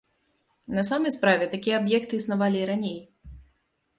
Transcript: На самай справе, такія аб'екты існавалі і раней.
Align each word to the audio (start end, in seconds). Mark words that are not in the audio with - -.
На 0.77 0.83
самай 0.89 1.11
справе, 1.17 1.49
такія 1.51 1.75
аб'екты 1.81 2.13
існавалі 2.21 2.57
і 2.61 2.65
раней. 2.73 2.99